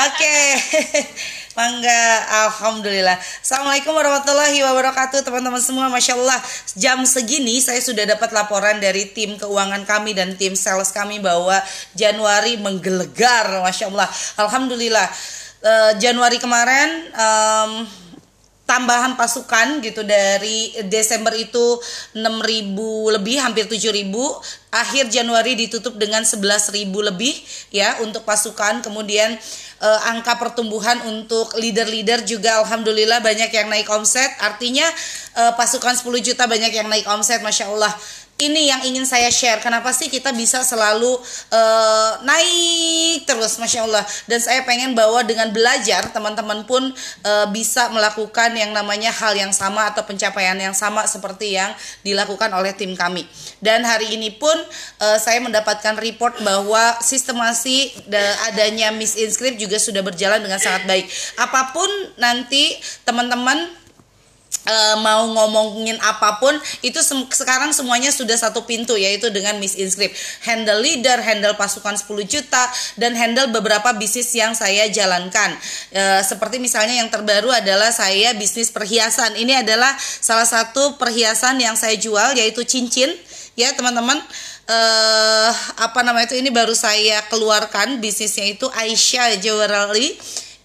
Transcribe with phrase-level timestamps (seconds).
[0.00, 0.36] Oke.
[1.50, 2.02] Mangga,
[2.46, 3.18] Alhamdulillah.
[3.18, 5.90] Assalamualaikum warahmatullahi wabarakatuh, teman-teman semua.
[5.90, 6.40] Masya Allah,
[6.78, 11.58] jam segini saya sudah dapat laporan dari tim keuangan kami dan tim sales kami bahwa
[11.98, 14.08] Januari menggelegar, Masya Allah.
[14.40, 15.08] Alhamdulillah.
[15.60, 17.84] Uh, Januari kemarin um,
[18.70, 21.82] tambahan pasukan gitu dari Desember itu
[22.14, 24.14] 6.000 lebih hampir 7.000
[24.70, 27.34] akhir Januari ditutup dengan 11.000 lebih
[27.74, 28.86] ya untuk pasukan.
[28.86, 29.34] Kemudian
[29.82, 34.30] eh, angka pertumbuhan untuk leader-leader juga alhamdulillah banyak yang naik omset.
[34.38, 34.86] Artinya
[35.34, 37.90] eh, pasukan 10 juta banyak yang naik omset Masya Allah
[38.40, 39.60] ini yang ingin saya share.
[39.60, 41.12] Kenapa sih kita bisa selalu
[41.52, 44.04] uh, naik terus, masya Allah.
[44.24, 46.90] Dan saya pengen bahwa dengan belajar teman-teman pun
[47.24, 52.48] uh, bisa melakukan yang namanya hal yang sama atau pencapaian yang sama seperti yang dilakukan
[52.56, 53.28] oleh tim kami.
[53.60, 54.56] Dan hari ini pun
[55.04, 57.92] uh, saya mendapatkan report bahwa sistemasi
[58.48, 61.06] adanya Miss Inscript juga sudah berjalan dengan sangat baik.
[61.36, 63.79] Apa pun nanti teman-teman
[64.66, 66.52] uh, mau ngomongin apa pun
[66.84, 70.16] itu se sekarang semuanya sudah satu pintu yaitu dengan Miss Inscript.
[70.44, 72.64] Handle leader handle pasukan 10 juta
[73.00, 75.56] dan handle beberapa bisnis yang saya jalankan.
[75.94, 79.38] Uh, seperti misalnya yang terbaru adalah saya bisnis perhiasan.
[79.38, 83.12] Ini adalah salah satu perhiasan yang saya jual yaitu cincin.
[83.58, 84.20] Ya teman-teman.
[84.70, 85.50] Uh,
[85.82, 86.38] apa namanya itu?
[86.38, 90.14] Ini baru saya keluarkan bisnisnya itu Aisyah Jewelry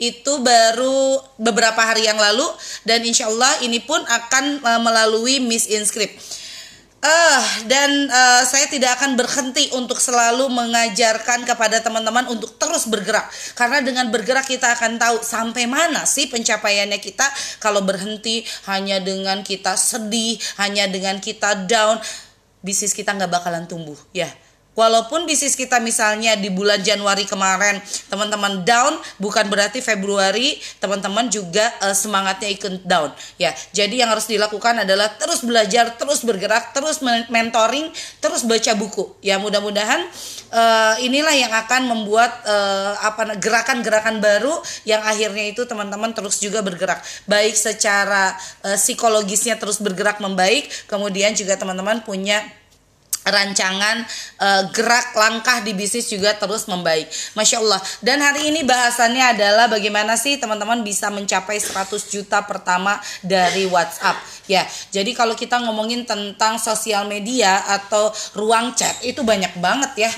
[0.02, 2.46] itu baru beberapa hari yang lalu
[2.84, 6.18] dan insya Allah ini pun akan uh, melalui Miss Inscript.
[7.06, 13.30] Uh, dan uh, saya tidak akan berhenti untuk selalu mengajarkan kepada teman-teman untuk terus bergerak.
[13.54, 17.30] Karena dengan bergerak kita akan tahu sampai mana sih pencapaiannya kita.
[17.62, 22.02] Kalau berhenti hanya dengan kita sedih hanya dengan kita down
[22.66, 24.26] bisnis kita nggak bakalan tumbuh ya
[24.76, 27.80] Walaupun bisnis kita misalnya di bulan Januari kemarin
[28.12, 33.16] teman-teman down, bukan berarti Februari teman-teman juga uh, semangatnya ikut down.
[33.40, 37.00] Ya, jadi yang harus dilakukan adalah terus belajar, terus bergerak, terus
[37.32, 37.88] mentoring,
[38.20, 39.16] terus baca buku.
[39.24, 40.12] Ya, mudah-mudahan
[40.52, 46.60] uh, inilah yang akan membuat uh, apa gerakan-gerakan baru yang akhirnya itu teman-teman terus juga
[46.60, 48.36] bergerak, baik secara
[48.68, 52.44] uh, psikologisnya terus bergerak membaik, kemudian juga teman-teman punya
[53.26, 54.06] rancangan
[54.38, 57.10] uh, gerak langkah di bisnis juga terus membaik.
[57.34, 57.82] Masya Allah.
[58.00, 64.22] Dan hari ini bahasannya adalah bagaimana sih teman-teman bisa mencapai 100 juta pertama dari WhatsApp.
[64.46, 64.62] Ya,
[64.94, 70.12] jadi kalau kita ngomongin tentang sosial media atau ruang chat itu banyak banget ya.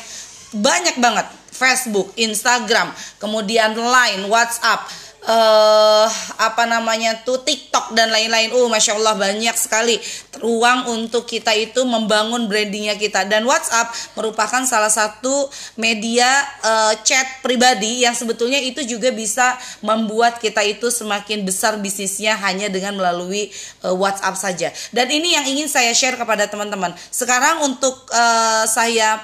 [0.52, 1.28] Banyak banget.
[1.58, 4.86] Facebook, Instagram, kemudian Line, WhatsApp
[5.28, 6.08] uh,
[6.40, 8.56] apa namanya tuh TikTok dan lain-lain.
[8.56, 10.00] Oh, masya Allah banyak sekali
[10.40, 13.28] ruang untuk kita itu membangun brandingnya kita.
[13.28, 16.28] Dan WhatsApp merupakan salah satu media
[16.64, 22.72] uh, chat pribadi yang sebetulnya itu juga bisa membuat kita itu semakin besar bisnisnya hanya
[22.72, 23.52] dengan melalui
[23.84, 24.70] uh, WhatsApp saja.
[24.96, 26.96] Dan ini yang ingin saya share kepada teman-teman.
[27.12, 29.20] Sekarang untuk uh, saya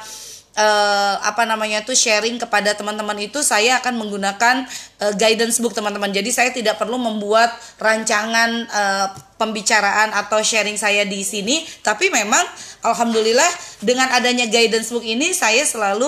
[0.57, 4.65] uh, apa namanya tuh sharing kepada teman-teman itu saya akan menggunakan
[5.01, 6.09] uh, guidance book teman-teman.
[6.13, 12.43] Jadi saya tidak perlu membuat rancangan uh, pembicaraan atau sharing saya di sini, tapi memang
[12.85, 13.49] alhamdulillah
[13.81, 16.07] dengan adanya guidance book ini saya selalu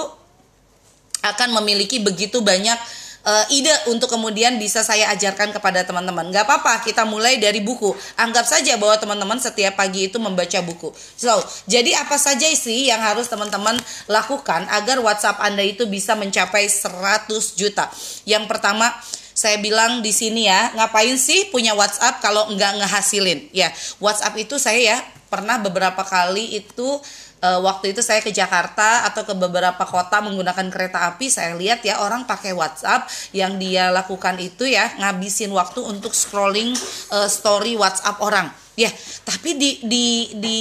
[1.25, 2.78] akan memiliki begitu banyak
[3.25, 6.29] uh, ide untuk kemudian bisa saya ajarkan kepada teman-teman.
[6.29, 7.91] Gak apa-apa, kita mulai dari buku.
[8.15, 10.93] Anggap saja bahwa teman-teman setiap pagi itu membaca buku.
[11.17, 11.33] So,
[11.65, 13.75] jadi apa saja sih yang harus teman-teman
[14.05, 17.27] lakukan agar WhatsApp Anda itu bisa mencapai 100
[17.57, 17.89] juta?
[18.23, 18.93] Yang pertama,
[19.35, 23.51] saya bilang di sini ya, ngapain sih punya WhatsApp kalau nggak ngehasilin?
[23.51, 24.97] Ya, WhatsApp itu saya ya
[25.27, 27.01] pernah beberapa kali itu
[27.45, 31.85] uh, waktu itu saya ke Jakarta atau ke beberapa kota menggunakan kereta api saya lihat
[31.85, 33.06] ya orang pakai WhatsApp.
[33.29, 36.73] Yang dia lakukan itu ya ngabisin waktu untuk scrolling
[37.13, 38.50] uh, story WhatsApp orang.
[38.75, 38.91] Ya
[39.23, 40.59] tapi di di di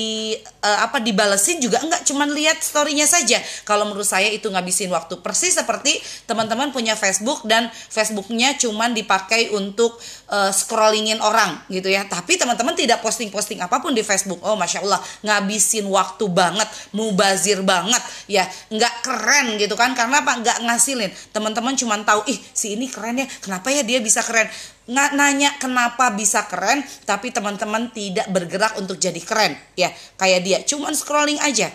[0.65, 3.37] uh, apa dibalesin juga enggak cuman lihat storynya saja.
[3.69, 5.21] Kalau menurut saya itu ngabisin waktu.
[5.21, 10.01] Persis seperti teman-teman punya Facebook dan Facebooknya cuman dipakai untuk
[10.33, 12.09] uh, scrollingin orang gitu ya.
[12.09, 14.41] Tapi teman-teman tidak posting-posting apa pun di Facebook.
[14.41, 18.01] Oh masya Allah ngabisin waktu banget mubazir banget.
[18.27, 19.93] Ya nggak keren gitu kan.
[19.93, 20.41] Karena apa?
[20.41, 21.13] Nggak ngasilin.
[21.31, 23.27] Teman-teman cuman tahu ih si ini keren ya.
[23.45, 24.49] Kenapa ya dia bisa keren?
[24.85, 29.57] Nggak nanya kenapa bisa keren tapi teman-teman tidak bergerak untuk jadi keren.
[29.81, 29.89] Ya
[30.21, 31.75] kayak dia cuman scrolling aja.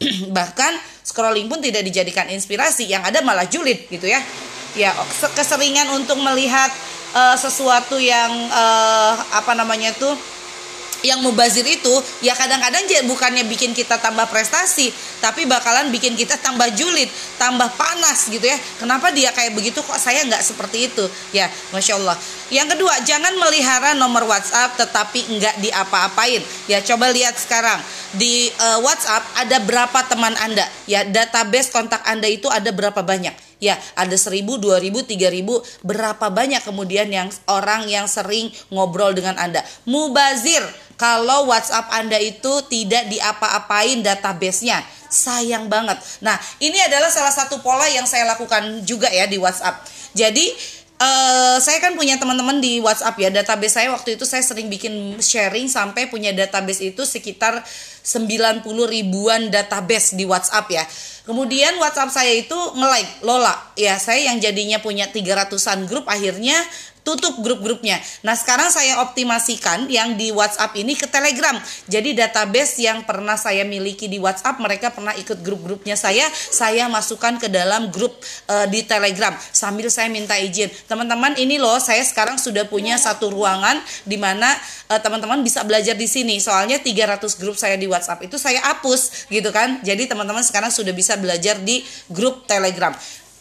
[0.36, 0.72] Bahkan
[1.02, 4.22] scrolling pun tidak dijadikan inspirasi yang ada malah julid gitu ya.
[4.78, 4.94] Ya
[5.34, 6.70] keseringan untuk melihat
[7.10, 10.14] uh, sesuatu yang uh, apa namanya tuh
[11.06, 16.68] yang mubazir itu ya kadang-kadang bukannya bikin kita tambah prestasi tapi bakalan bikin kita tambah
[16.72, 18.56] julid tambah panas gitu ya.
[18.80, 19.80] Kenapa dia kayak begitu?
[19.80, 21.04] Kok saya nggak seperti itu?
[21.32, 22.16] Ya masya Allah.
[22.50, 26.42] Yang kedua jangan melihara nomor WhatsApp tetapi nggak diapa-apain.
[26.68, 27.80] Ya coba lihat sekarang.
[28.10, 30.66] Di uh, WhatsApp ada berapa teman anda?
[30.88, 35.60] Ya database kontak anda itu ada berapa banyak ya ada seribu, dua ribu, tiga ribu,
[35.84, 39.62] berapa banyak kemudian yang orang yang sering ngobrol dengan Anda.
[39.86, 40.64] Mubazir
[41.00, 44.84] kalau WhatsApp Anda itu tidak diapa-apain databasenya.
[45.08, 45.96] Sayang banget.
[46.20, 49.80] Nah, ini adalah salah satu pola yang saya lakukan juga ya di WhatsApp.
[50.12, 50.52] Jadi,
[51.00, 53.32] uh, saya kan punya teman-teman di WhatsApp ya.
[53.32, 57.64] Database saya waktu itu saya sering bikin sharing sampai punya database itu sekitar
[58.04, 60.84] 90 ribuan database di WhatsApp ya.
[61.30, 63.54] Kemudian WhatsApp saya itu nge-like Lola.
[63.78, 66.58] Ya, saya yang jadinya punya 300-an grup akhirnya
[67.02, 67.98] tutup grup-grupnya.
[68.22, 71.56] Nah, sekarang saya optimasikan yang di WhatsApp ini ke Telegram.
[71.88, 77.40] Jadi database yang pernah saya miliki di WhatsApp, mereka pernah ikut grup-grupnya saya, saya masukkan
[77.40, 80.68] ke dalam grup uh, di Telegram sambil saya minta izin.
[80.86, 84.48] Teman-teman, ini loh saya sekarang sudah punya satu ruangan di mana
[84.92, 86.36] uh, teman-teman bisa belajar di sini.
[86.38, 89.80] Soalnya 300 grup saya di WhatsApp itu saya hapus gitu kan.
[89.80, 91.82] Jadi teman-teman sekarang sudah bisa belajar di
[92.12, 92.92] grup Telegram.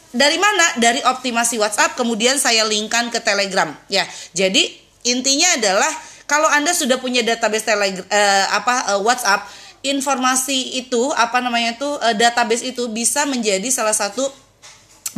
[0.10, 0.66] Dari mana?
[0.82, 3.70] Dari optimasi WhatsApp kemudian saya linkkan ke Telegram.
[3.92, 4.10] Ya.
[4.34, 4.74] Jadi
[5.06, 5.92] intinya adalah
[6.26, 9.46] kalau Anda sudah punya database Telegram eh, apa eh, WhatsApp,
[9.86, 14.26] informasi itu apa namanya itu eh, database itu bisa menjadi salah satu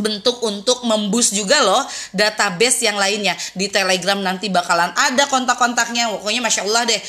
[0.00, 1.84] bentuk untuk membus juga loh
[2.16, 7.02] database yang lainnya di Telegram nanti bakalan ada kontak-kontaknya pokoknya masya Allah deh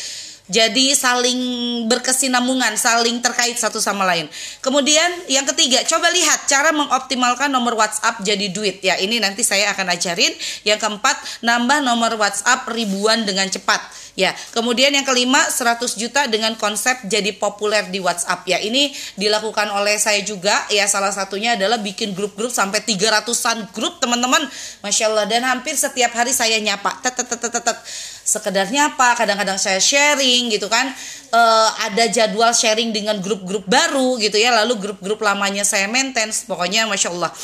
[0.51, 1.39] jadi saling
[1.87, 4.27] berkesinambungan, saling terkait satu sama lain.
[4.59, 8.83] Kemudian yang ketiga, coba lihat cara mengoptimalkan nomor WhatsApp jadi duit.
[8.83, 10.35] Ya, ini nanti saya akan ajarin.
[10.67, 11.15] Yang keempat,
[11.47, 14.02] nambah nomor WhatsApp ribuan dengan cepat.
[14.13, 18.45] Ya, kemudian yang kelima 100 juta dengan konsep jadi populer di WhatsApp.
[18.45, 20.53] Ya, ini dilakukan oleh saya juga.
[20.69, 24.45] Ya, salah satunya adalah bikin grup-grup sampai 300-an grup, teman-teman.
[24.85, 27.01] Masya Allah dan hampir setiap hari saya nyapa.
[27.01, 27.77] Tet, tet, tet,
[28.23, 30.87] sekedarnya apa kadang-kadang saya sharing gitu kan
[31.27, 31.41] e,
[31.83, 37.11] ada jadwal sharing dengan grup-grup baru gitu ya lalu grup-grup lamanya saya maintain pokoknya masya
[37.11, 37.35] Allah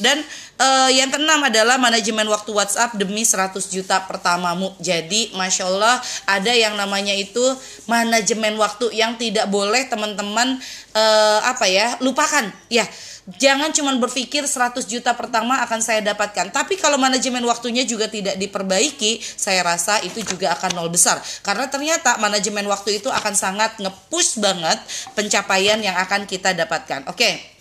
[0.00, 0.24] dan
[0.58, 5.96] e, yang keenam adalah manajemen waktu WhatsApp demi 100 juta pertamamu jadi masya Allah
[6.28, 7.42] ada yang namanya itu
[7.88, 10.60] manajemen waktu yang tidak boleh teman-teman
[10.92, 11.04] e,
[11.46, 12.84] apa ya lupakan ya
[13.22, 16.50] Jangan cuma berpikir 100 juta pertama akan saya dapatkan.
[16.50, 21.22] Tapi kalau manajemen waktunya juga tidak diperbaiki, saya rasa itu juga akan nol besar.
[21.46, 24.74] Karena ternyata manajemen waktu itu akan sangat ngepush banget
[25.14, 27.06] pencapaian yang akan kita dapatkan.
[27.06, 27.22] Oke.
[27.22, 27.51] Okay.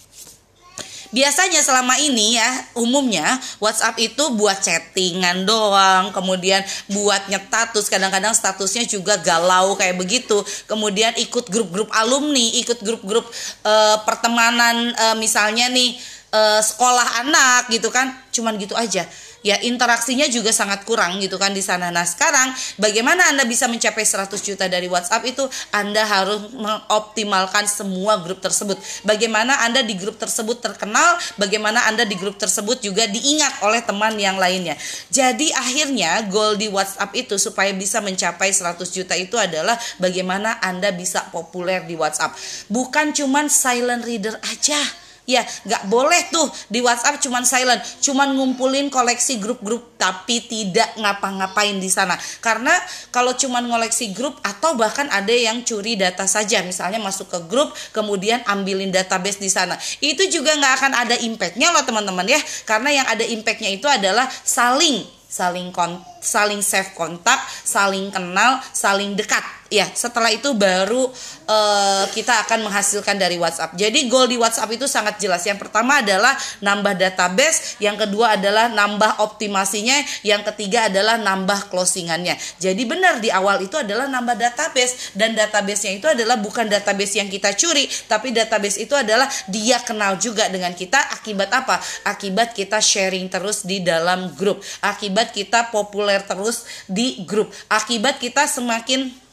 [1.11, 2.49] Biasanya selama ini ya
[2.79, 10.39] umumnya WhatsApp itu buat chattingan doang, kemudian buat nyetatus, kadang-kadang statusnya juga galau kayak begitu.
[10.71, 13.27] Kemudian ikut grup-grup alumni, ikut grup-grup
[13.67, 15.99] uh, pertemanan uh, misalnya nih
[16.31, 19.03] uh, sekolah anak gitu kan, cuman gitu aja
[19.41, 21.89] ya interaksinya juga sangat kurang gitu kan di sana.
[21.89, 25.45] Nah, sekarang bagaimana Anda bisa mencapai 100 juta dari WhatsApp itu?
[25.73, 28.77] Anda harus mengoptimalkan semua grup tersebut.
[29.05, 34.13] Bagaimana Anda di grup tersebut terkenal, bagaimana Anda di grup tersebut juga diingat oleh teman
[34.17, 34.77] yang lainnya.
[35.09, 40.93] Jadi akhirnya goal di WhatsApp itu supaya bisa mencapai 100 juta itu adalah bagaimana Anda
[40.93, 42.37] bisa populer di WhatsApp.
[42.69, 48.89] Bukan cuman silent reader aja Ya, nggak boleh tuh di WhatsApp cuman silent, cuman ngumpulin
[48.89, 52.17] koleksi grup-grup tapi tidak ngapa-ngapain di sana.
[52.41, 52.73] Karena
[53.13, 57.69] kalau cuman ngoleksi grup atau bahkan ada yang curi data saja, misalnya masuk ke grup
[57.93, 62.41] kemudian ambilin database di sana, itu juga nggak akan ada impactnya loh teman-teman ya.
[62.65, 69.15] Karena yang ada impactnya itu adalah saling saling kon saling save kontak, saling kenal, saling
[69.15, 71.07] dekat ya setelah itu baru
[71.47, 73.79] uh, kita akan menghasilkan dari WhatsApp.
[73.79, 75.47] Jadi goal di WhatsApp itu sangat jelas.
[75.47, 79.95] Yang pertama adalah nambah database, yang kedua adalah nambah optimasinya,
[80.27, 82.35] yang ketiga adalah nambah closingannya.
[82.59, 87.31] Jadi benar di awal itu adalah nambah database dan databasenya itu adalah bukan database yang
[87.31, 91.79] kita curi, tapi database itu adalah dia kenal juga dengan kita akibat apa?
[92.03, 98.43] Akibat kita sharing terus di dalam grup, akibat kita populer terus di grup, akibat kita
[98.51, 99.30] semakin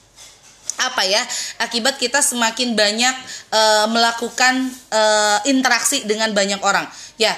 [0.79, 1.23] apa ya
[1.59, 3.15] akibat kita semakin banyak
[3.51, 6.87] uh, melakukan uh, interaksi dengan banyak orang.
[7.19, 7.35] Ya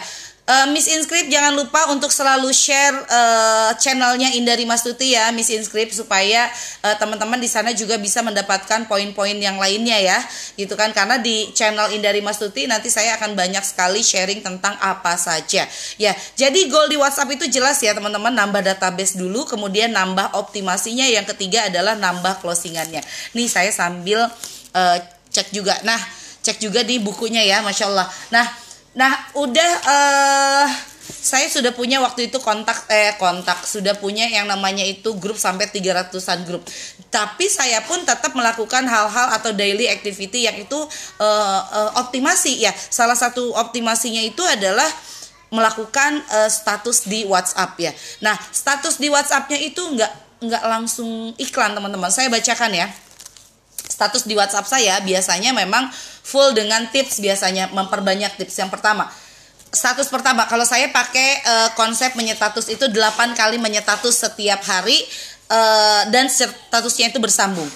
[0.50, 5.94] Uh, Miss Inscript jangan lupa untuk selalu share uh, channelnya Indari Mastuti ya Miss Inscript
[5.94, 6.50] supaya
[6.82, 10.18] uh, teman-teman di sana juga bisa mendapatkan poin-poin yang lainnya ya.
[10.58, 15.14] Gitu kan karena di channel Indari Mastuti nanti saya akan banyak sekali sharing tentang apa
[15.14, 15.70] saja.
[16.02, 18.34] Ya jadi goal di WhatsApp itu jelas ya teman-teman.
[18.34, 21.06] Nambah database dulu kemudian nambah optimasinya.
[21.06, 23.06] Yang ketiga adalah nambah closingannya.
[23.38, 24.26] Nih saya sambil
[24.74, 24.98] uh,
[25.30, 25.78] cek juga.
[25.86, 26.02] Nah
[26.42, 28.10] cek juga di bukunya ya Masya Allah.
[28.34, 28.59] Nah
[28.90, 30.66] Nah, udah uh,
[31.10, 35.70] saya sudah punya waktu itu kontak eh kontak sudah punya yang namanya itu grup sampai
[35.70, 36.62] 300-an grup.
[37.10, 40.78] Tapi saya pun tetap melakukan hal-hal atau daily activity yang itu
[41.18, 42.72] uh, uh, optimasi ya.
[42.74, 44.86] Salah satu optimasinya itu adalah
[45.50, 47.92] melakukan uh, status di WhatsApp ya.
[48.22, 50.12] Nah, status di WhatsAppnya itu nggak
[50.46, 52.10] nggak langsung iklan teman-teman.
[52.10, 52.86] Saya bacakan ya.
[53.90, 55.90] Status di WhatsApp saya biasanya memang
[56.30, 59.10] full dengan tips biasanya memperbanyak tips yang pertama
[59.74, 64.98] status pertama kalau saya pakai uh, konsep menyetatus itu 8 kali menyetatus setiap hari
[65.50, 67.66] uh, dan statusnya itu bersambung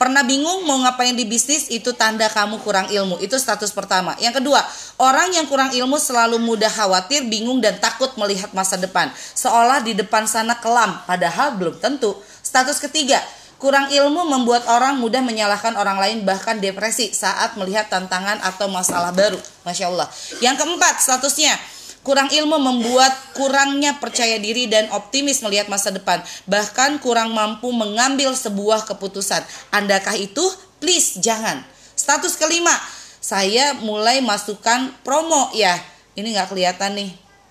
[0.00, 3.20] Pernah bingung mau ngapain di bisnis itu tanda kamu kurang ilmu.
[3.20, 4.16] Itu status pertama.
[4.16, 4.64] Yang kedua,
[4.96, 9.12] orang yang kurang ilmu selalu mudah khawatir, bingung dan takut melihat masa depan.
[9.12, 12.16] Seolah di depan sana kelam, padahal belum tentu.
[12.40, 13.20] Status ketiga,
[13.60, 19.12] Kurang ilmu membuat orang mudah menyalahkan orang lain bahkan depresi saat melihat tantangan atau masalah
[19.12, 19.36] baru.
[19.68, 20.08] Masya Allah.
[20.40, 21.54] Yang keempat statusnya
[22.00, 28.32] Kurang ilmu membuat kurangnya percaya diri dan optimis melihat masa depan, bahkan kurang mampu mengambil
[28.32, 29.44] sebuah keputusan.
[29.68, 30.40] Andakah itu?
[30.80, 31.60] Please jangan.
[31.92, 32.72] Status kelima,
[33.20, 35.76] saya mulai masukkan promo ya.
[36.16, 37.10] Ini nggak kelihatan nih.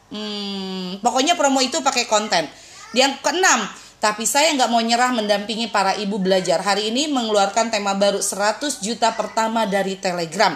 [0.10, 2.50] Hmm, pokoknya promo itu pakai konten.
[2.98, 6.64] Yang keenam, tapi saya nggak mau nyerah mendampingi para ibu belajar.
[6.64, 10.56] Hari ini mengeluarkan tema baru 100 juta pertama dari Telegram.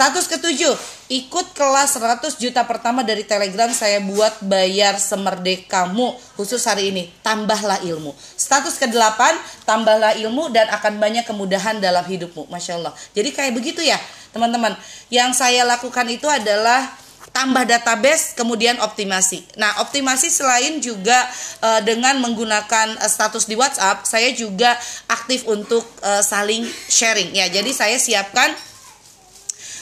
[0.00, 0.72] Status ketujuh,
[1.12, 7.12] ikut kelas 100 juta pertama dari Telegram saya buat bayar semerdekamu khusus hari ini.
[7.20, 8.16] Tambahlah ilmu.
[8.16, 9.20] Status ke-8,
[9.68, 12.48] tambahlah ilmu dan akan banyak kemudahan dalam hidupmu.
[12.48, 12.96] Masya Allah.
[13.12, 14.00] Jadi kayak begitu ya
[14.32, 14.72] teman-teman.
[15.12, 16.88] Yang saya lakukan itu adalah
[17.30, 19.46] tambah database kemudian optimasi.
[19.54, 21.16] Nah, optimasi selain juga
[21.62, 24.74] uh, dengan menggunakan uh, status di WhatsApp, saya juga
[25.06, 27.46] aktif untuk uh, saling sharing ya.
[27.46, 28.50] Jadi saya siapkan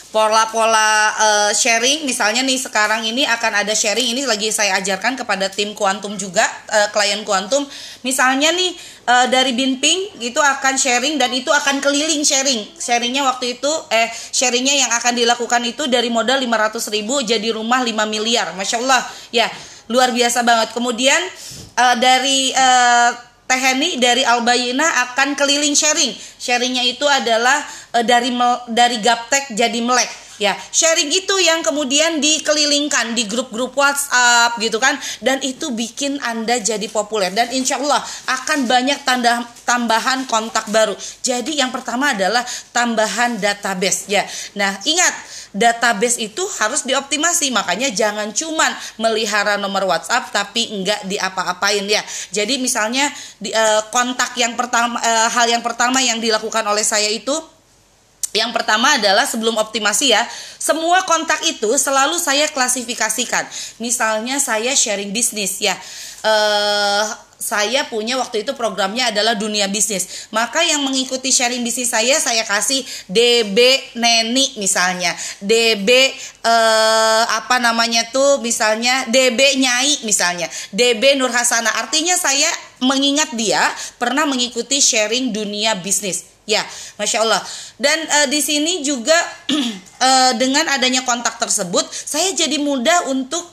[0.08, 2.08] pola-pola uh, sharing.
[2.08, 4.16] Misalnya nih sekarang ini akan ada sharing.
[4.16, 7.68] Ini lagi saya ajarkan kepada tim kuantum juga uh, klien kuantum.
[8.00, 8.72] Misalnya nih
[9.04, 12.64] uh, dari Binping itu akan sharing dan itu akan keliling sharing.
[12.80, 17.84] Sharingnya waktu itu eh sharingnya yang akan dilakukan itu dari modal 500 ribu jadi rumah
[17.84, 18.56] 5 miliar.
[18.56, 19.48] Masya Allah ya
[19.92, 20.72] luar biasa banget.
[20.72, 21.20] Kemudian
[21.76, 26.12] uh, dari uh, Teheni dari Albayina akan keliling sharing.
[26.36, 27.64] Sharingnya itu adalah
[27.96, 28.28] e, dari
[28.68, 30.27] dari gaptek jadi melek.
[30.38, 36.62] Ya, sharing itu yang kemudian dikelilingkan di grup-grup WhatsApp gitu kan, dan itu bikin Anda
[36.62, 37.98] jadi populer dan insya Allah
[38.30, 40.94] akan banyak tanda tambahan kontak baru.
[41.26, 44.22] Jadi yang pertama adalah tambahan database ya.
[44.54, 45.10] Nah ingat
[45.56, 52.60] database itu harus dioptimasi makanya jangan cuman melihara nomor WhatsApp tapi enggak diapa-apain ya jadi
[52.60, 53.08] misalnya
[53.40, 57.32] di, uh, kontak yang pertama uh, hal yang pertama yang dilakukan oleh saya itu
[58.36, 60.20] yang pertama adalah sebelum optimasi ya,
[60.60, 63.48] semua kontak itu selalu saya klasifikasikan.
[63.80, 65.72] Misalnya saya sharing bisnis ya,
[66.26, 67.04] eh,
[67.38, 70.28] saya punya waktu itu programnya adalah dunia bisnis.
[70.34, 73.56] Maka yang mengikuti sharing bisnis saya saya kasih DB
[73.96, 75.88] Neni misalnya, DB
[76.44, 81.70] eh, apa namanya tuh misalnya DB Nyai misalnya, DB Nur Hasana.
[81.80, 82.50] Artinya saya
[82.84, 83.62] mengingat dia
[83.96, 86.37] pernah mengikuti sharing dunia bisnis.
[86.48, 86.64] Ya,
[86.96, 87.44] masya Allah.
[87.76, 89.12] Dan uh, di sini juga
[90.00, 93.44] uh, dengan adanya kontak tersebut, saya jadi mudah untuk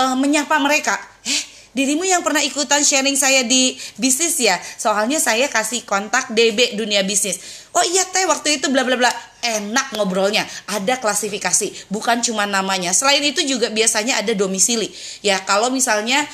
[0.00, 0.96] uh, menyapa mereka.
[1.28, 1.42] Eh,
[1.76, 4.56] dirimu yang pernah ikutan sharing saya di bisnis ya?
[4.80, 7.68] Soalnya saya kasih kontak DB dunia bisnis.
[7.76, 9.12] Oh iya teh waktu itu bla bla bla.
[9.38, 12.96] Enak ngobrolnya ada klasifikasi bukan cuma namanya.
[12.96, 14.88] Selain itu juga biasanya ada domisili.
[15.20, 16.26] Ya kalau misalnya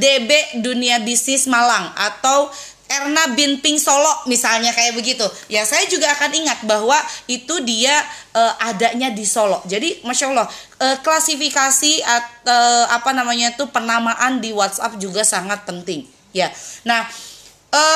[0.00, 2.48] DB dunia bisnis Malang atau
[2.90, 5.22] Erna Binping Solo misalnya kayak begitu.
[5.46, 6.98] Ya saya juga akan ingat bahwa
[7.30, 7.94] itu dia
[8.34, 9.62] uh, adanya di Solo.
[9.70, 10.50] Jadi masya Allah
[10.82, 16.02] uh, klasifikasi atau uh, apa namanya itu penamaan di WhatsApp juga sangat penting.
[16.34, 16.50] Ya.
[16.82, 17.06] Nah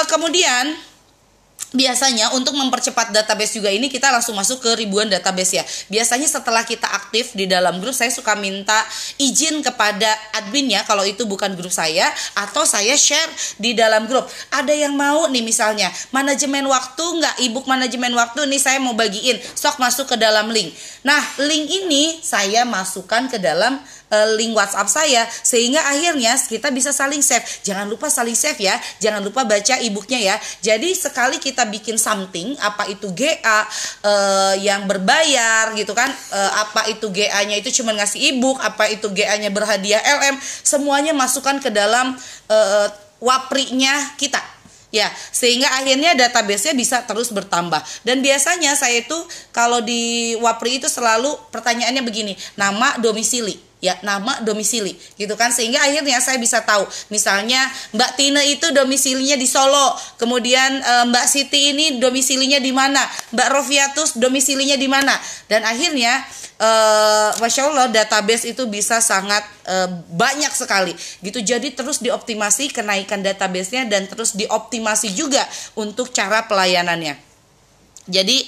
[0.06, 0.78] kemudian
[1.72, 5.64] biasanya untuk mempercepat database juga ini kita langsung masuk ke ribuan database ya.
[5.88, 8.76] Biasanya setelah kita aktif di dalam grup saya suka minta
[9.16, 12.06] izin kepada adminnya kalau itu bukan grup saya
[12.36, 14.26] atau saya share di dalam grup.
[14.54, 19.40] Ada yang mau nih misalnya manajemen waktu nggak ebook manajemen waktu nih saya mau bagiin
[19.54, 20.70] sok masuk ke dalam link.
[21.02, 23.80] Nah link ini saya masukkan ke dalam
[24.36, 27.44] link WhatsApp saya sehingga akhirnya kita bisa saling save.
[27.66, 28.76] Jangan lupa saling save ya.
[29.00, 30.36] Jangan lupa baca e-booknya ya.
[30.62, 33.62] Jadi sekali kita bikin something apa itu GA uh,
[34.04, 39.10] eh, yang berbayar gitu kan uh, apa itu GA-nya itu cuma ngasih e-book, apa itu
[39.10, 42.14] GA-nya berhadiah LM, semuanya masukkan ke dalam
[42.48, 42.88] uh,
[43.22, 44.38] waprinya kita
[44.94, 49.18] ya sehingga akhirnya database-nya bisa terus bertambah dan biasanya saya itu
[49.50, 55.52] kalau di Wapri itu selalu pertanyaannya begini nama domisili ya nama domisili gitu kan?
[55.52, 57.60] Sehingga akhirnya saya bisa tahu misalnya
[57.92, 63.04] Mbak Tina itu domisilinya di Solo kemudian e, Mbak Siti ini domisilinya di mana
[63.36, 65.12] Mbak Rofiatus domisilinya di mana.
[65.44, 66.24] Dan akhirnya
[66.56, 66.68] e,
[67.44, 69.76] masya Allah database itu bisa sangat e,
[70.16, 70.96] banyak sekali.
[71.20, 75.44] Gitu jadi terus dioptimasi kenaikan databasenya dan terus dioptimasi juga
[75.76, 77.20] untuk cara pelayanannya.
[78.08, 78.44] Jadi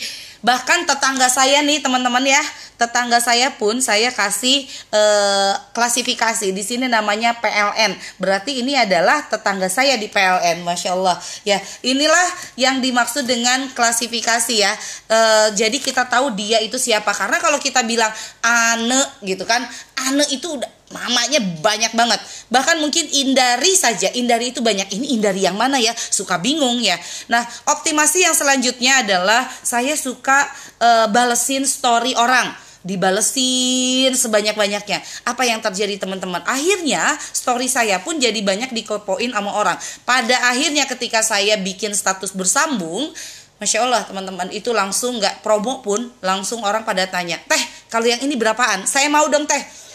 [0.46, 2.38] bahkan tetangga saya nih teman-teman ya
[2.76, 6.52] tetangga saya pun saya kasih eh, klasifikasi.
[6.52, 11.16] Di sini namanya PLN berarti ini adalah tetangga saya di PLN masya Allah.
[11.42, 12.28] Ya inilah
[12.60, 14.72] yang dimaksud dengan klasifikasi ya.
[15.08, 17.10] Eh, jadi kita tahu dia itu siapa.
[17.16, 18.12] Karena kalau kita bilang
[18.44, 19.64] ane gitu kan
[20.06, 22.20] ane itu udah namanya banyak banget.
[22.46, 24.06] Bahkan mungkin Indari saja.
[24.14, 24.86] Indari itu banyak.
[24.86, 25.90] Ini Indari yang mana ya?
[25.96, 26.94] Suka bingung ya.
[27.26, 30.46] Nah optimasi yang selanjutnya adalah saya suka
[30.78, 32.54] uh, balesin story orang.
[32.86, 35.02] Dibalesin sebanyak-banyaknya.
[35.26, 36.38] Apa yang terjadi teman-teman?
[36.46, 39.74] Akhirnya story saya pun jadi banyak dikopoin sama orang.
[40.06, 43.10] Pada akhirnya ketika saya bikin status bersambung,
[43.58, 48.22] Masya Allah teman-teman itu langsung nggak promo pun langsung orang pada tanya teh kalau yang
[48.22, 48.86] ini berapaan?
[48.86, 49.85] Saya mau dong teh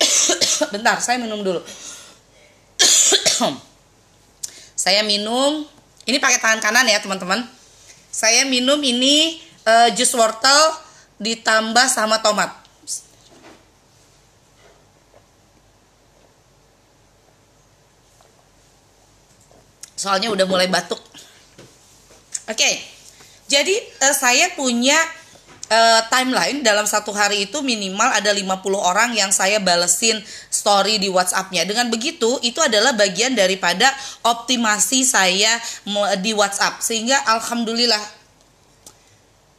[0.72, 1.60] bentar saya minum dulu
[4.84, 5.64] saya minum
[6.06, 7.56] ini pakai tangan kanan ya teman-teman
[8.16, 9.36] saya minum ini
[9.68, 10.86] uh, jus wortel
[11.20, 12.48] ditambah sama tomat.
[19.96, 21.00] Soalnya udah mulai batuk.
[22.46, 22.56] Oke.
[22.56, 22.74] Okay.
[23.46, 24.96] Jadi uh, saya punya
[25.70, 28.46] uh, timeline dalam satu hari itu minimal ada 50
[28.76, 30.18] orang yang saya balesin
[30.50, 31.66] story di WhatsAppnya.
[31.66, 33.90] Dengan begitu itu adalah bagian daripada
[34.26, 35.58] optimasi saya
[36.22, 38.16] di WhatsApp sehingga alhamdulillah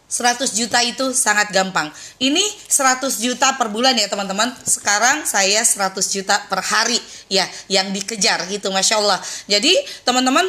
[0.08, 1.92] 100 juta itu sangat gampang.
[2.16, 2.40] Ini
[2.72, 4.56] 100 juta per bulan ya teman-teman.
[4.64, 6.96] Sekarang saya 100 juta per hari
[7.28, 9.20] ya yang dikejar gitu Masya Allah.
[9.52, 9.76] Jadi
[10.08, 10.48] teman-teman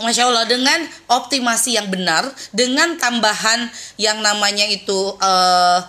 [0.00, 3.68] Masya Allah dengan optimasi yang benar, dengan tambahan
[4.00, 5.84] yang namanya itu uh,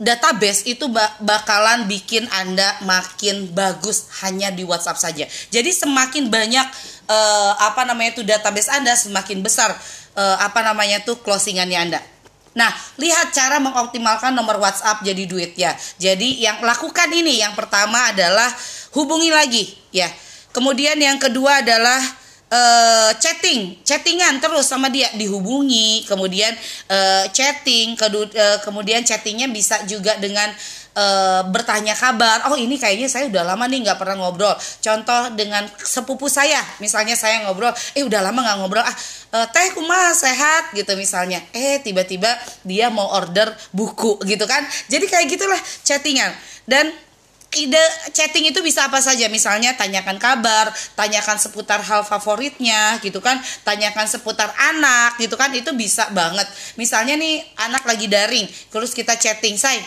[0.00, 0.88] database itu
[1.20, 5.24] bakalan bikin Anda makin bagus hanya di WhatsApp saja.
[5.52, 6.66] Jadi semakin banyak
[7.06, 9.76] uh, apa namanya itu database Anda semakin besar
[10.16, 12.00] uh, apa namanya tuh closingannya Anda.
[12.50, 15.70] Nah, lihat cara mengoptimalkan nomor WhatsApp jadi duit ya.
[16.02, 18.50] Jadi yang lakukan ini yang pertama adalah
[18.96, 20.10] hubungi lagi ya.
[20.50, 22.02] Kemudian yang kedua adalah
[22.50, 26.52] uh, chatting, chattingan terus sama dia dihubungi, kemudian
[26.90, 30.50] uh, chatting, uh, kemudian chattingnya bisa juga dengan
[30.94, 31.04] e,
[31.50, 32.46] bertanya kabar.
[32.50, 34.54] Oh ini kayaknya saya udah lama nih nggak pernah ngobrol.
[34.82, 38.84] Contoh dengan sepupu saya misalnya saya ngobrol eh udah lama nggak ngobrol.
[38.84, 38.96] Ah
[39.34, 40.74] e, teh kumah sehat?
[40.74, 41.42] Gitu misalnya.
[41.54, 42.30] Eh tiba-tiba
[42.66, 44.66] dia mau order buku gitu kan?
[44.90, 46.32] Jadi kayak gitulah chattingan.
[46.66, 46.90] Dan
[47.50, 47.82] ide
[48.14, 49.26] chatting itu bisa apa saja?
[49.26, 53.42] Misalnya tanyakan kabar tanyakan seputar hal favoritnya gitu kan?
[53.66, 55.50] Tanyakan seputar anak gitu kan?
[55.50, 56.46] Itu bisa banget.
[56.78, 59.82] Misalnya nih anak lagi daring terus kita chatting say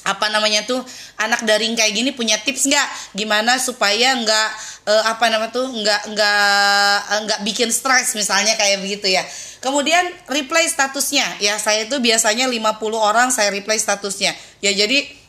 [0.00, 0.80] apa namanya tuh
[1.20, 2.88] anak daring kayak gini punya tips nggak?
[3.12, 4.48] Gimana supaya nggak
[4.88, 6.96] uh, apa namanya tuh nggak nggak
[7.28, 9.20] nggak bikin stres misalnya kayak begitu ya.
[9.60, 11.36] Kemudian reply statusnya.
[11.44, 14.32] Ya saya itu biasanya 50 orang saya reply statusnya.
[14.64, 15.19] Ya jadi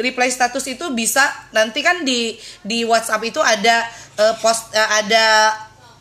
[0.00, 1.22] reply status itu bisa
[1.54, 3.86] nanti kan di di WhatsApp itu ada
[4.18, 5.54] uh, post uh, ada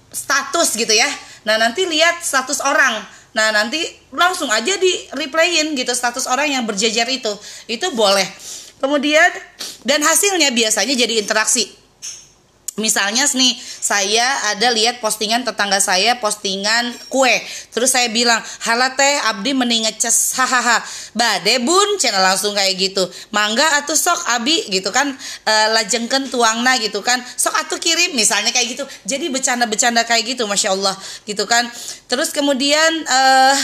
[0.09, 1.09] status gitu ya
[1.45, 3.77] nah nanti lihat status orang Nah, nanti
[4.09, 7.29] langsung aja di replayin gitu status orang yang berjejer itu.
[7.69, 8.25] Itu boleh.
[8.79, 9.29] Kemudian
[9.85, 11.78] dan hasilnya biasanya jadi interaksi.
[12.79, 17.35] Misalnya nih, saya ada lihat postingan tetangga saya postingan kue.
[17.75, 20.81] Terus saya bilang, "Hala teh abdi mending ngeces hahaha."
[21.13, 23.03] Bade bun, channel langsung kayak gitu.
[23.35, 25.11] Mangga atau sok abi gitu kan
[25.43, 27.19] e, lajengken tuangna gitu kan.
[27.35, 28.83] Sok atuh kirim misalnya kayak gitu.
[29.03, 30.95] Jadi bercanda-bercanda kayak gitu, Masya Allah
[31.27, 31.67] gitu kan.
[32.07, 33.59] Terus kemudian eh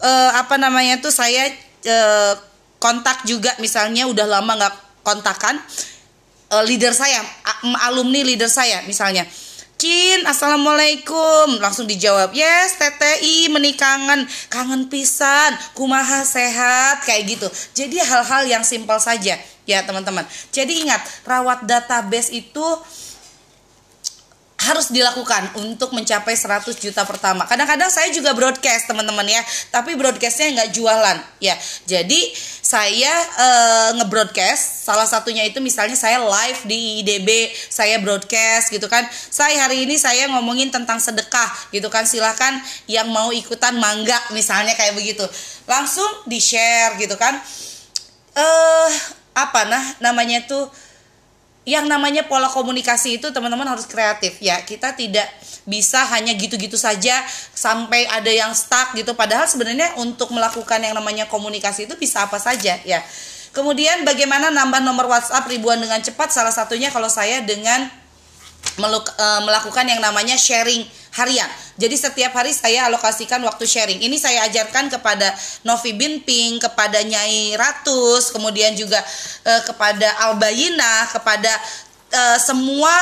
[0.00, 1.52] e, apa namanya tuh saya
[1.84, 1.96] e,
[2.78, 5.58] kontak juga misalnya udah lama nggak kontakan
[6.52, 7.20] uh, leader saya,
[7.88, 9.24] alumni leader saya misalnya.
[9.78, 11.62] Cin, assalamualaikum.
[11.62, 17.46] Langsung dijawab, yes, TTI menikangan, kangen pisan, kumaha sehat, kayak gitu.
[17.78, 19.38] Jadi hal-hal yang simpel saja,
[19.70, 20.26] ya teman-teman.
[20.50, 22.66] Jadi ingat, rawat database itu
[24.68, 27.48] harus dilakukan untuk mencapai 100 juta pertama.
[27.48, 29.40] Kadang-kadang saya juga broadcast teman-teman ya,
[29.72, 31.56] tapi broadcastnya nggak jualan ya.
[31.88, 32.28] Jadi
[32.60, 33.48] saya e,
[33.96, 39.08] ngebroadcast, salah satunya itu misalnya saya live di IDB, saya broadcast gitu kan.
[39.10, 42.04] Saya hari ini saya ngomongin tentang sedekah gitu kan.
[42.04, 45.24] Silahkan yang mau ikutan mangga misalnya kayak begitu.
[45.64, 47.40] Langsung di share gitu kan.
[48.36, 48.92] Eh
[49.38, 50.66] apa nah namanya tuh
[51.68, 54.56] yang namanya pola komunikasi itu teman-teman harus kreatif ya.
[54.64, 55.28] Kita tidak
[55.68, 57.20] bisa hanya gitu-gitu saja
[57.52, 59.12] sampai ada yang stuck gitu.
[59.12, 63.04] Padahal sebenarnya untuk melakukan yang namanya komunikasi itu bisa apa saja ya.
[63.52, 66.32] Kemudian bagaimana nambah nomor WhatsApp ribuan dengan cepat?
[66.32, 67.92] Salah satunya kalau saya dengan
[68.78, 70.86] eh, melakukan yang namanya sharing
[71.18, 71.48] harian.
[71.78, 73.98] Jadi setiap hari saya alokasikan waktu sharing.
[74.02, 75.34] Ini saya ajarkan kepada
[75.66, 78.98] Novi Binping, kepada Nyai Ratus, kemudian juga
[79.46, 81.50] uh, kepada Albayina, kepada
[82.12, 82.92] uh, semua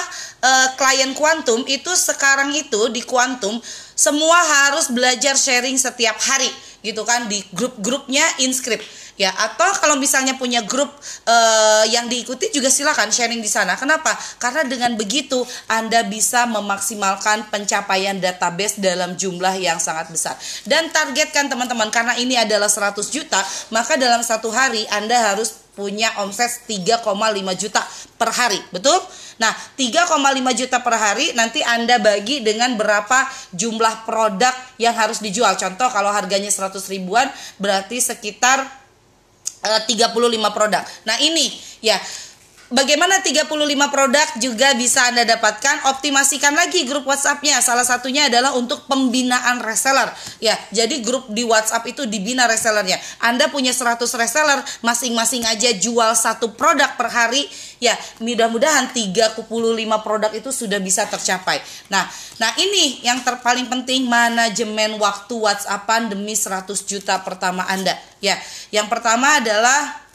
[0.42, 3.56] uh, klien kuantum itu sekarang itu di kuantum
[3.96, 6.52] semua harus belajar sharing setiap hari
[6.86, 8.86] gitu kan di grup-grupnya inscript.
[9.16, 10.92] Ya atau kalau misalnya punya grup
[11.24, 13.72] uh, yang diikuti juga silakan sharing di sana.
[13.72, 14.12] Kenapa?
[14.36, 15.40] Karena dengan begitu
[15.72, 20.36] anda bisa memaksimalkan pencapaian database dalam jumlah yang sangat besar.
[20.68, 23.40] Dan targetkan teman-teman karena ini adalah 100 juta
[23.72, 27.04] maka dalam satu hari anda harus punya omset 3,5
[27.60, 27.84] juta
[28.16, 28.96] per hari, betul?
[29.36, 30.08] Nah, 3,5
[30.56, 35.56] juta per hari nanti Anda bagi dengan berapa jumlah produk yang harus dijual.
[35.60, 37.28] Contoh kalau harganya 100 ribuan
[37.60, 38.64] berarti sekitar
[39.60, 40.82] 35 eh, produk.
[41.04, 41.52] Nah, ini
[41.84, 42.00] ya
[42.66, 43.46] Bagaimana 35
[43.94, 45.86] produk juga bisa Anda dapatkan?
[45.86, 47.62] Optimasikan lagi grup WhatsApp-nya.
[47.62, 50.10] Salah satunya adalah untuk pembinaan reseller.
[50.42, 52.98] Ya, jadi grup di WhatsApp itu dibina resellernya.
[53.22, 57.46] Anda punya 100 reseller, masing-masing aja jual satu produk per hari.
[57.78, 59.46] Ya, mudah-mudahan 35
[60.02, 61.62] produk itu sudah bisa tercapai.
[61.86, 62.02] Nah,
[62.42, 67.94] nah ini yang terpaling penting manajemen waktu WhatsAppan demi 100 juta pertama Anda.
[68.18, 68.34] Ya,
[68.74, 70.05] yang pertama adalah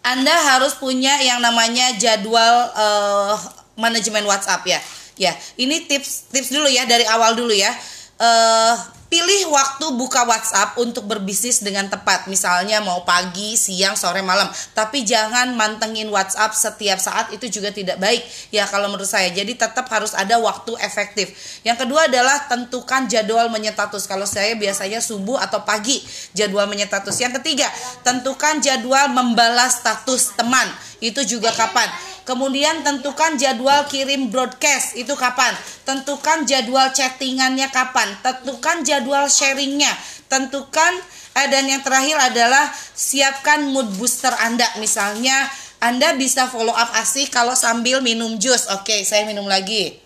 [0.00, 3.36] anda harus punya yang namanya jadwal uh,
[3.76, 4.80] manajemen WhatsApp ya.
[5.20, 7.68] Ya, ini tips tips dulu ya dari awal dulu ya.
[8.16, 8.72] Uh,
[9.10, 12.30] Pilih waktu buka WhatsApp untuk berbisnis dengan tepat.
[12.30, 14.46] Misalnya mau pagi, siang, sore, malam.
[14.70, 18.22] Tapi jangan mantengin WhatsApp setiap saat itu juga tidak baik.
[18.54, 19.26] Ya kalau menurut saya.
[19.34, 21.34] Jadi tetap harus ada waktu efektif.
[21.66, 24.06] Yang kedua adalah tentukan jadwal menyetatus.
[24.06, 25.98] Kalau saya biasanya subuh atau pagi
[26.30, 27.18] jadwal menyetatus.
[27.18, 27.66] Yang ketiga,
[28.06, 30.70] tentukan jadwal membalas status teman.
[31.00, 31.88] Itu juga kapan?
[32.28, 35.56] Kemudian tentukan jadwal kirim broadcast itu kapan.
[35.88, 38.12] Tentukan jadwal chattingannya kapan.
[38.20, 39.90] Tentukan jadwal sharingnya.
[40.28, 40.92] Tentukan
[41.40, 44.68] eh, dan yang terakhir adalah siapkan mood booster Anda.
[44.78, 45.48] Misalnya
[45.80, 48.68] Anda bisa follow up asik kalau sambil minum jus.
[48.68, 49.96] Oke, saya minum lagi.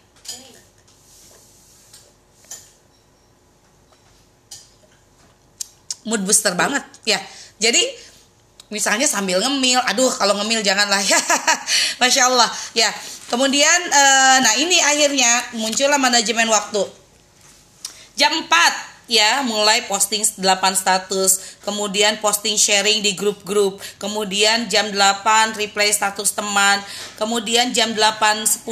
[6.07, 7.19] Mood booster banget ya.
[7.59, 7.83] Jadi
[8.75, 11.17] misalnya sambil ngemil aduh kalau ngemil janganlah ya.
[12.03, 12.91] Masya Allah ya.
[13.31, 16.83] Kemudian uh, nah ini akhirnya muncullah manajemen waktu.
[18.19, 20.41] Jam 4 ya mulai posting 8
[20.73, 26.81] status kemudian posting sharing di grup-grup kemudian jam 8 reply status teman
[27.21, 28.65] kemudian jam 8.10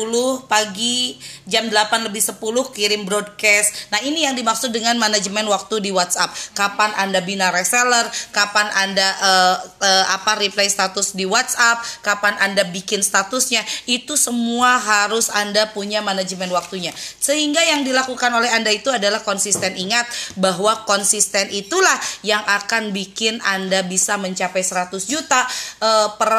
[0.48, 2.38] pagi jam 8 lebih 10
[2.74, 3.92] kirim broadcast.
[3.94, 6.33] Nah ini yang dimaksud dengan manajemen waktu di WhatsApp.
[6.55, 12.66] Kapan anda bina reseller kapan anda uh, uh, apa reply status di WhatsApp kapan anda
[12.66, 16.94] bikin statusnya itu semua harus anda punya manajemen waktunya.
[16.96, 19.74] Sehingga yang dilakukan oleh anda itu adalah konsisten.
[19.74, 25.40] Ingat bahwa konsisten itulah yang akan bikin Anda bisa mencapai 100 juta
[25.81, 26.33] uh, per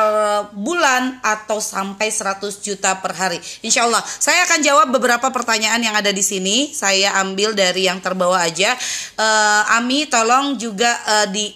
[0.54, 3.40] bulan atau sampai 100 juta per hari.
[3.66, 6.70] Insya Allah, saya akan jawab beberapa pertanyaan yang ada di sini.
[6.70, 8.78] Saya ambil dari yang terbawa aja.
[9.18, 11.50] Uh, Ami, tolong juga uh, di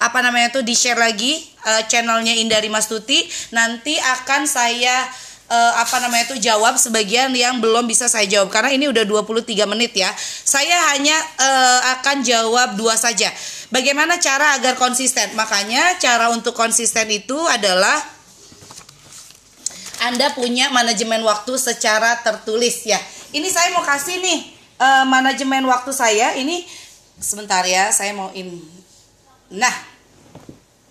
[0.00, 3.24] apa namanya tuh di share lagi uh, channelnya Indari Mastuti.
[3.56, 5.08] Nanti akan saya
[5.48, 9.48] uh, apa namanya itu jawab sebagian yang belum bisa saya jawab karena ini udah 23
[9.72, 10.12] menit ya.
[10.44, 13.32] Saya hanya uh, akan jawab dua saja.
[13.68, 15.32] Bagaimana cara agar konsisten?
[15.36, 18.17] Makanya cara untuk konsisten itu adalah
[20.04, 22.98] anda punya manajemen waktu secara tertulis ya.
[23.34, 24.38] Ini saya mau kasih nih
[24.78, 26.34] uh, manajemen waktu saya.
[26.38, 26.64] Ini
[27.18, 28.62] sebentar ya, saya mau in.
[29.48, 29.74] Nah,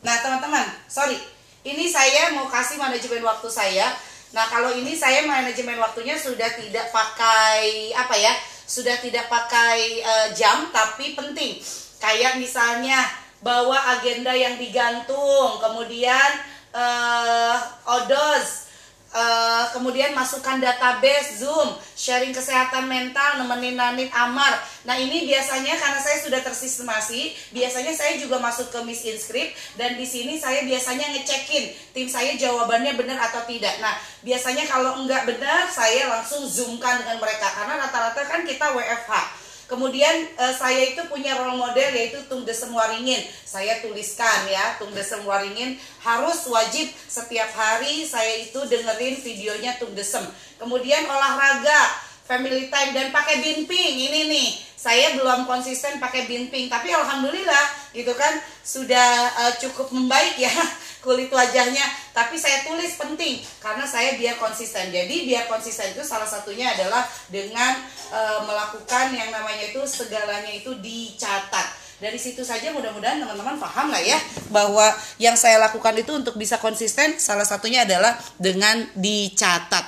[0.02, 3.92] nah teman-teman, sorry ini saya mau kasih manajemen waktu saya.
[4.32, 8.32] Nah, kalau ini saya manajemen waktunya sudah tidak pakai apa ya?
[8.64, 11.60] Sudah tidak pakai uh, jam tapi penting.
[12.00, 13.04] Kayak misalnya
[13.44, 16.30] bawa agenda yang digantung, kemudian
[16.72, 17.56] uh,
[18.00, 18.67] odos
[19.08, 24.60] Uh, kemudian masukkan database Zoom, sharing kesehatan mental, nemenin Nanit Amar.
[24.84, 29.96] Nah ini biasanya karena saya sudah tersistemasi, biasanya saya juga masuk ke Miss Inscript dan
[29.96, 33.80] di sini saya biasanya ngecekin tim saya jawabannya benar atau tidak.
[33.80, 33.96] Nah
[34.28, 39.47] biasanya kalau enggak benar saya langsung zoomkan dengan mereka karena rata-rata kan kita WFH.
[39.68, 43.20] Kemudian uh, saya itu punya role model yaitu Tung Desem Waringin.
[43.44, 49.92] Saya tuliskan ya, Tung Desem Waringin harus wajib setiap hari saya itu dengerin videonya Tung
[49.92, 50.24] Desem.
[50.56, 54.50] Kemudian olahraga, family time dan pakai binping ini nih.
[54.80, 60.54] Saya belum konsisten pakai binping, tapi alhamdulillah gitu kan sudah uh, cukup membaik ya
[61.08, 61.88] kulit wajahnya.
[62.12, 64.92] Tapi saya tulis penting karena saya biar konsisten.
[64.92, 67.80] Jadi biar konsisten itu salah satunya adalah dengan
[68.12, 74.02] e, melakukan yang namanya itu segalanya itu dicatat dari situ saja mudah-mudahan teman-teman paham lah
[74.02, 74.22] ya
[74.54, 74.86] bahwa
[75.18, 79.82] yang saya lakukan itu untuk bisa konsisten salah satunya adalah dengan dicatat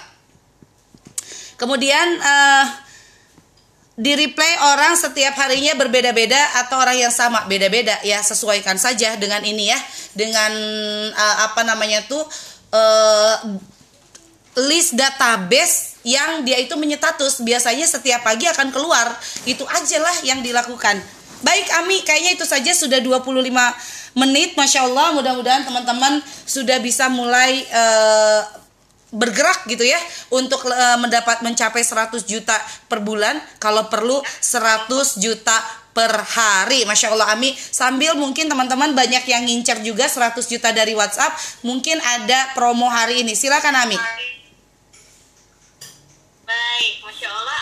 [1.62, 2.66] kemudian uh,
[4.00, 7.44] di replay orang setiap harinya berbeda-beda atau orang yang sama.
[7.52, 9.80] Beda-beda ya sesuaikan saja dengan ini ya.
[10.16, 10.56] Dengan
[11.12, 12.24] uh, apa namanya tuh
[12.72, 13.36] uh,
[14.72, 19.12] list database yang dia itu menyetatus biasanya setiap pagi akan keluar.
[19.44, 21.04] Itu aja lah yang dilakukan.
[21.44, 23.36] Baik Ami kayaknya itu saja sudah 25
[24.16, 24.56] menit.
[24.56, 28.59] Masya Allah mudah-mudahan teman-teman sudah bisa mulai uh,
[29.10, 29.98] bergerak gitu ya
[30.30, 32.54] untuk uh, mendapat mencapai 100 juta
[32.86, 35.58] per bulan kalau perlu 100 juta
[35.94, 36.86] per hari.
[36.86, 41.98] Masya Allah Ami sambil mungkin teman-teman banyak yang ngincer juga 100 juta dari WhatsApp mungkin
[41.98, 43.34] ada promo hari ini.
[43.34, 43.98] Silakan Ami.
[46.50, 47.58] Baik, Masya Allah